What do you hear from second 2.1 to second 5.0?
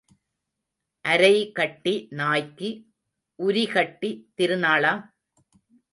நாய்க்கு உரிகட்டித் திருநாளா?